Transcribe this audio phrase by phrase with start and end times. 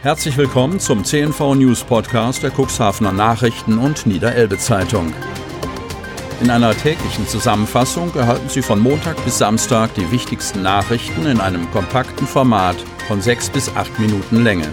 [0.00, 5.12] Herzlich willkommen zum CNV News Podcast der Cuxhavener Nachrichten und Niederelbe Zeitung.
[6.40, 11.68] In einer täglichen Zusammenfassung erhalten Sie von Montag bis Samstag die wichtigsten Nachrichten in einem
[11.72, 12.76] kompakten Format
[13.08, 14.72] von sechs bis acht Minuten Länge.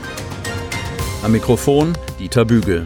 [1.24, 2.86] Am Mikrofon Dieter Bügel.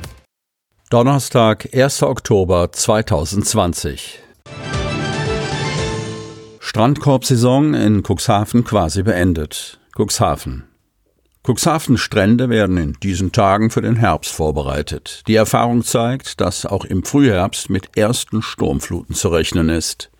[0.89, 2.03] Donnerstag, 1.
[2.03, 4.21] Oktober 2020.
[6.61, 9.77] Strandkorbsaison in Cuxhaven quasi beendet.
[9.93, 10.68] Cuxhaven.
[11.49, 15.23] Cuxhaven Strände werden in diesen Tagen für den Herbst vorbereitet.
[15.27, 20.11] Die Erfahrung zeigt, dass auch im Frühherbst mit ersten Sturmfluten zu rechnen ist.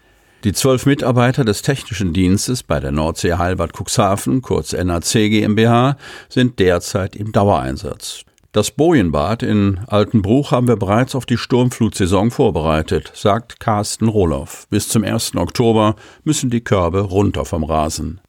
[0.44, 5.98] Die zwölf Mitarbeiter des technischen Dienstes bei der Nordsee Heilbad Cuxhaven, kurz NAC GmbH,
[6.30, 8.23] sind derzeit im Dauereinsatz.
[8.52, 14.66] Das Bojenbad in Altenbruch haben wir bereits auf die Sturmflutsaison vorbereitet, sagt Carsten Rohloff.
[14.72, 15.36] Bis zum 1.
[15.36, 18.20] Oktober müssen die Körbe runter vom Rasen.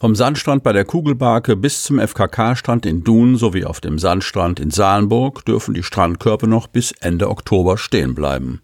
[0.00, 4.70] Vom Sandstrand bei der Kugelbarke bis zum FKK-Strand in Dun sowie auf dem Sandstrand in
[4.70, 8.62] Salenburg dürfen die Strandkörbe noch bis Ende Oktober stehen bleiben.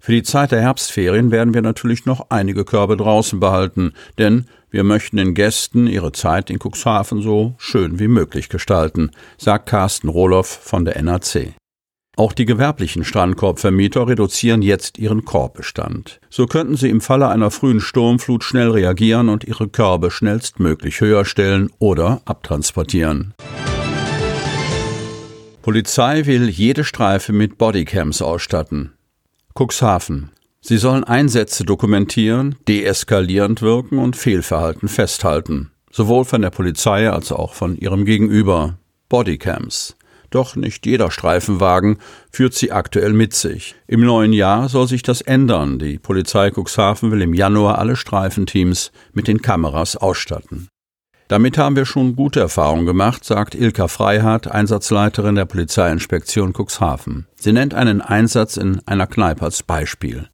[0.00, 4.82] Für die Zeit der Herbstferien werden wir natürlich noch einige Körbe draußen behalten, denn wir
[4.82, 10.48] möchten den Gästen ihre Zeit in Cuxhaven so schön wie möglich gestalten, sagt Carsten Rohloff
[10.48, 11.54] von der NAC.
[12.16, 16.20] Auch die gewerblichen Strandkorbvermieter reduzieren jetzt ihren Korbbestand.
[16.30, 21.24] So könnten sie im Falle einer frühen Sturmflut schnell reagieren und ihre Körbe schnellstmöglich höher
[21.24, 23.34] stellen oder abtransportieren.
[25.62, 28.92] Polizei will jede Streife mit Bodycams ausstatten.
[29.58, 30.30] Cuxhaven.
[30.60, 35.70] Sie sollen Einsätze dokumentieren, deeskalierend wirken und Fehlverhalten festhalten.
[35.90, 38.78] Sowohl von der Polizei als auch von ihrem Gegenüber.
[39.08, 39.96] Bodycams.
[40.30, 41.98] Doch nicht jeder Streifenwagen
[42.30, 43.74] führt sie aktuell mit sich.
[43.86, 45.78] Im neuen Jahr soll sich das ändern.
[45.78, 50.68] Die Polizei Cuxhaven will im Januar alle Streifenteams mit den Kameras ausstatten.
[51.28, 57.26] Damit haben wir schon gute Erfahrungen gemacht, sagt Ilka Freihardt, Einsatzleiterin der Polizeiinspektion Cuxhaven.
[57.34, 60.28] Sie nennt einen Einsatz in einer Kneipe als Beispiel.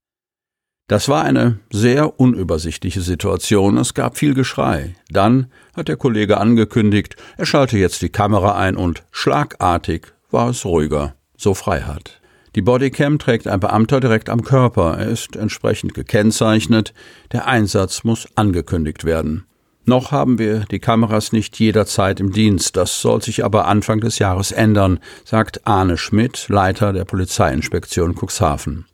[0.90, 3.76] Das war eine sehr unübersichtliche Situation.
[3.76, 4.96] Es gab viel Geschrei.
[5.08, 10.64] Dann hat der Kollege angekündigt, er schalte jetzt die Kamera ein und schlagartig war es
[10.64, 11.14] ruhiger.
[11.36, 12.20] So Freiheit.
[12.56, 14.98] Die Bodycam trägt ein Beamter direkt am Körper.
[14.98, 16.92] Er ist entsprechend gekennzeichnet.
[17.30, 19.44] Der Einsatz muss angekündigt werden.
[19.84, 22.76] Noch haben wir die Kameras nicht jederzeit im Dienst.
[22.76, 28.86] Das soll sich aber Anfang des Jahres ändern, sagt Arne Schmidt, Leiter der Polizeiinspektion Cuxhaven.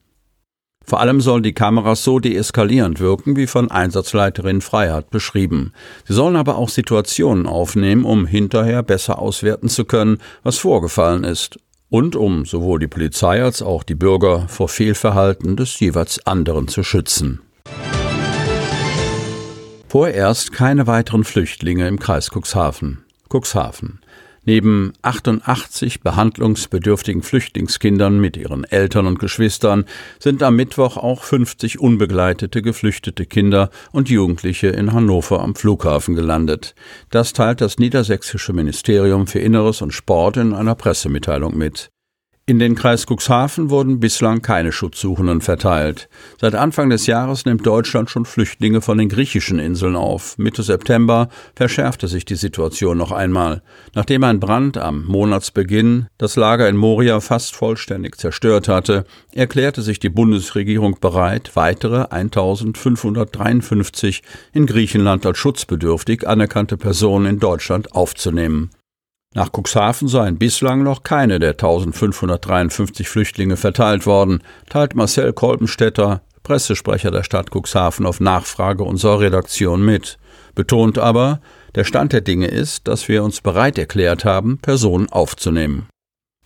[0.86, 5.72] Vor allem sollen die Kameras so deeskalierend wirken, wie von Einsatzleiterin Freiheit beschrieben.
[6.04, 11.58] Sie sollen aber auch Situationen aufnehmen, um hinterher besser auswerten zu können, was vorgefallen ist
[11.90, 16.84] und um sowohl die Polizei als auch die Bürger vor Fehlverhalten des jeweils anderen zu
[16.84, 17.40] schützen.
[19.88, 23.04] Vorerst keine weiteren Flüchtlinge im Kreis Cuxhaven.
[23.28, 24.00] Cuxhaven.
[24.46, 29.86] Neben 88 behandlungsbedürftigen Flüchtlingskindern mit ihren Eltern und Geschwistern
[30.20, 36.76] sind am Mittwoch auch 50 unbegleitete geflüchtete Kinder und Jugendliche in Hannover am Flughafen gelandet.
[37.10, 41.90] Das teilt das niedersächsische Ministerium für Inneres und Sport in einer Pressemitteilung mit.
[42.48, 46.08] In den Kreis Cuxhaven wurden bislang keine Schutzsuchenden verteilt.
[46.40, 50.38] Seit Anfang des Jahres nimmt Deutschland schon Flüchtlinge von den griechischen Inseln auf.
[50.38, 53.62] Mitte September verschärfte sich die Situation noch einmal.
[53.96, 59.98] Nachdem ein Brand am Monatsbeginn das Lager in Moria fast vollständig zerstört hatte, erklärte sich
[59.98, 68.70] die Bundesregierung bereit, weitere 1553 in Griechenland als schutzbedürftig anerkannte Personen in Deutschland aufzunehmen.
[69.36, 77.10] Nach Cuxhaven seien bislang noch keine der 1553 Flüchtlinge verteilt worden, teilt Marcel Kolbenstädter, Pressesprecher
[77.10, 80.16] der Stadt Cuxhaven, auf Nachfrage unserer Redaktion mit,
[80.54, 81.42] betont aber,
[81.74, 85.90] der Stand der Dinge ist, dass wir uns bereit erklärt haben, Personen aufzunehmen.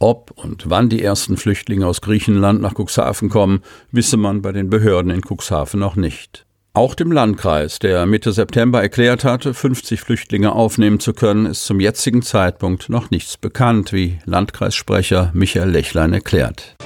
[0.01, 3.63] Ob und wann die ersten Flüchtlinge aus Griechenland nach Cuxhaven kommen,
[3.93, 6.45] wisse man bei den Behörden in Cuxhaven noch nicht.
[6.73, 11.81] Auch dem Landkreis, der Mitte September erklärt hatte, 50 Flüchtlinge aufnehmen zu können, ist zum
[11.81, 16.77] jetzigen Zeitpunkt noch nichts bekannt, wie Landkreissprecher Michael Lechlein erklärt.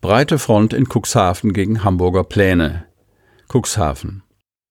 [0.00, 2.84] Breite Front in Cuxhaven gegen Hamburger Pläne.
[3.52, 4.22] Cuxhaven.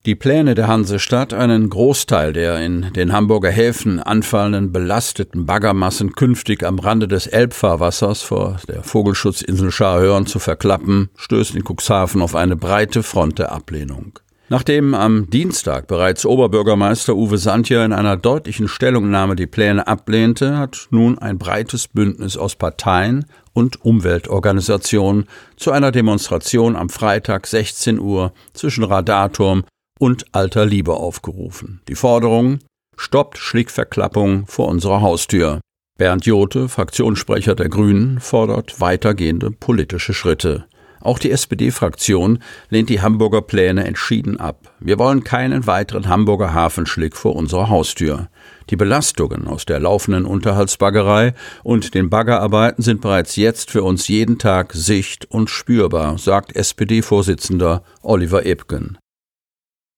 [0.07, 6.63] Die Pläne der Hansestadt, einen Großteil der in den Hamburger Häfen anfallenden belasteten Baggermassen künftig
[6.63, 12.55] am Rande des Elbfahrwassers vor der Vogelschutzinsel Scharhörn zu verklappen, stößt in Cuxhaven auf eine
[12.55, 14.17] breite Front der Ablehnung.
[14.47, 20.87] Nachdem am Dienstag bereits Oberbürgermeister Uwe Santja in einer deutlichen Stellungnahme die Pläne ablehnte, hat
[20.89, 25.25] nun ein breites Bündnis aus Parteien und Umweltorganisationen
[25.57, 29.65] zu einer Demonstration am Freitag 16 Uhr zwischen Radarturm
[29.99, 31.81] und alter Liebe aufgerufen.
[31.87, 32.59] Die Forderungen
[32.97, 35.61] Stoppt Schlickverklappung vor unserer Haustür.
[35.97, 40.65] Bernd Jote, Fraktionssprecher der Grünen, fordert weitergehende politische Schritte.
[40.99, 42.39] Auch die SPD-Fraktion
[42.69, 44.73] lehnt die Hamburger Pläne entschieden ab.
[44.79, 48.29] Wir wollen keinen weiteren Hamburger Hafenschlick vor unserer Haustür.
[48.69, 51.33] Die Belastungen aus der laufenden Unterhaltsbaggerei
[51.63, 57.83] und den Baggerarbeiten sind bereits jetzt für uns jeden Tag sicht- und spürbar, sagt SPD-Vorsitzender
[58.01, 58.97] Oliver Ebken.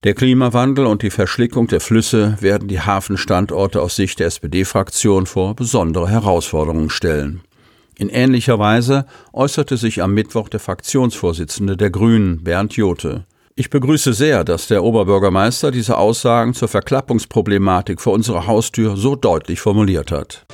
[0.05, 5.57] Der Klimawandel und die Verschlickung der Flüsse werden die Hafenstandorte aus Sicht der SPD-Fraktion vor
[5.57, 7.41] besondere Herausforderungen stellen.
[7.97, 13.25] In ähnlicher Weise äußerte sich am Mittwoch der Fraktionsvorsitzende der Grünen, Bernd Jote.
[13.55, 19.59] Ich begrüße sehr, dass der Oberbürgermeister diese Aussagen zur Verklappungsproblematik vor unserer Haustür so deutlich
[19.59, 20.45] formuliert hat.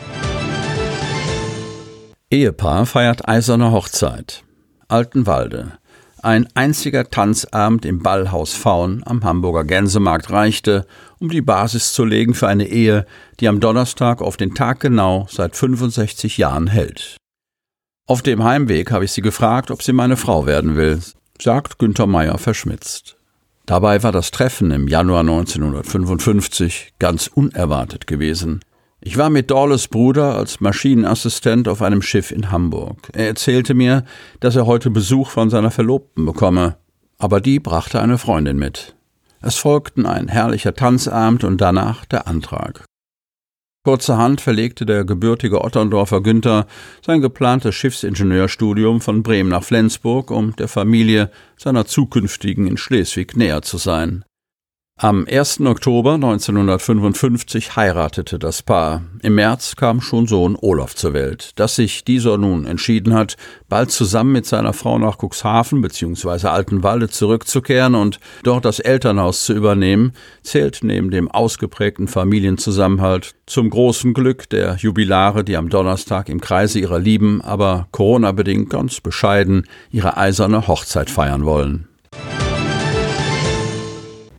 [2.32, 4.44] Ehepaar feiert eiserne Hochzeit.
[4.88, 5.74] Altenwalde.
[6.25, 10.88] Ein einziger Tanzabend im Ballhaus Faun am Hamburger Gänsemarkt reichte,
[11.19, 13.06] um die Basis zu legen für eine Ehe,
[13.39, 17.18] die am Donnerstag auf den Tag genau seit 65 Jahren hält.
[18.07, 21.00] Auf dem Heimweg habe ich sie gefragt, ob sie meine Frau werden will,
[21.39, 23.18] sagt Günther Meyer verschmitzt.
[23.68, 28.62] Dabei war das Treffen im Januar 1955 ganz unerwartet gewesen.
[29.07, 33.12] Ich war mit Dorles Bruder als Maschinenassistent auf einem Schiff in Hamburg.
[33.13, 34.04] Er erzählte mir,
[34.40, 36.78] dass er heute Besuch von seiner Verlobten bekomme,
[37.19, 38.96] aber die brachte eine Freundin mit.
[39.42, 42.84] Es folgten ein herrlicher Tanzabend und danach der Antrag.
[43.84, 46.66] Kurzerhand verlegte der gebürtige Otterndorfer Günther
[47.06, 53.62] sein geplantes Schiffsingenieurstudium von Bremen nach Flensburg, um der Familie seiner zukünftigen in Schleswig näher
[53.62, 54.25] zu sein.
[54.98, 55.60] Am 1.
[55.60, 59.02] Oktober 1955 heiratete das Paar.
[59.22, 61.52] Im März kam schon Sohn Olaf zur Welt.
[61.60, 63.36] Dass sich dieser nun entschieden hat,
[63.68, 66.48] bald zusammen mit seiner Frau nach Cuxhaven bzw.
[66.48, 70.14] Altenwalde zurückzukehren und dort das Elternhaus zu übernehmen,
[70.44, 76.80] zählt neben dem ausgeprägten Familienzusammenhalt zum großen Glück der Jubilare, die am Donnerstag im Kreise
[76.80, 81.90] ihrer Lieben, aber Corona-bedingt ganz bescheiden ihre eiserne Hochzeit feiern wollen.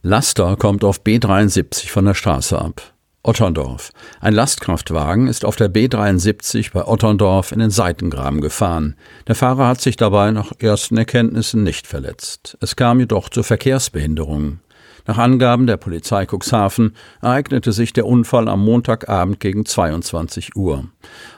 [0.08, 2.94] Laster kommt auf B73 von der Straße ab.
[3.24, 3.90] Otterndorf.
[4.20, 8.94] Ein Lastkraftwagen ist auf der B73 bei Otterndorf in den Seitengraben gefahren.
[9.26, 12.56] Der Fahrer hat sich dabei nach ersten Erkenntnissen nicht verletzt.
[12.60, 14.60] Es kam jedoch zur Verkehrsbehinderung.
[15.06, 20.84] Nach Angaben der Polizei Cuxhaven ereignete sich der Unfall am Montagabend gegen 22 Uhr.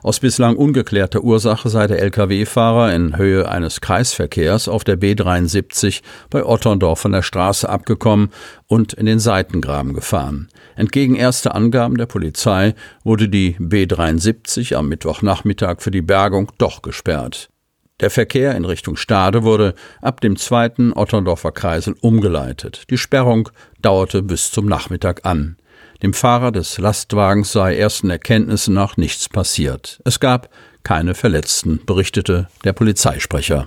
[0.03, 6.01] Aus bislang ungeklärter Ursache sei der Lkw-Fahrer in Höhe eines Kreisverkehrs auf der B73
[6.31, 8.31] bei Otterndorf von der Straße abgekommen
[8.67, 10.49] und in den Seitengraben gefahren.
[10.75, 12.75] Entgegen erster Angaben der Polizei
[13.05, 17.51] wurde die B73 am Mittwochnachmittag für die Bergung doch gesperrt.
[18.01, 22.85] Der Verkehr in Richtung Stade wurde ab dem zweiten Otterndorfer Kreisel umgeleitet.
[22.91, 23.49] Die Sperrung
[23.83, 25.57] dauerte bis zum Nachmittag an.
[26.03, 30.01] Dem Fahrer des Lastwagens sei ersten Erkenntnissen nach nichts passiert.
[30.05, 30.49] Es gab
[30.85, 33.67] keine Verletzten, berichtete der Polizeisprecher.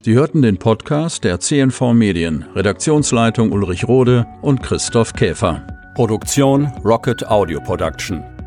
[0.00, 5.64] Sie hörten den Podcast der CNV Medien, Redaktionsleitung Ulrich Rode und Christoph Käfer.
[5.94, 8.37] Produktion Rocket Audio Production.